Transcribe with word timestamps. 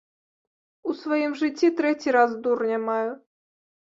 У 0.91 0.93
сваім 1.01 1.35
жыцці 1.41 1.69
трэці 1.81 2.09
раз 2.17 2.31
дурня 2.47 2.77
маю. 2.87 3.11